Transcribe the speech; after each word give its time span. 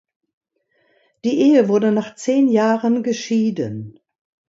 Die 1.23 1.39
Ehe 1.41 1.67
wurde 1.67 1.91
nach 1.91 2.15
zehn 2.15 2.47
Jahren 2.47 3.03
geschieden. 3.03 3.99